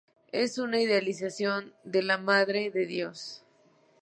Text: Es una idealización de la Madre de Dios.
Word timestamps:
Es 0.31 0.57
una 0.57 0.81
idealización 0.81 1.75
de 1.83 2.01
la 2.01 2.17
Madre 2.17 2.71
de 2.71 2.87
Dios. 2.87 3.43